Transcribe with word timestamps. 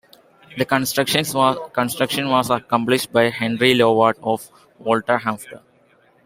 The 0.57 0.65
construction 0.65 1.27
was 2.27 2.49
accomplished 2.49 3.11
by 3.13 3.29
Henry 3.29 3.75
Lovatt 3.75 4.17
of 4.23 4.49
Wolverhampton. 4.79 5.59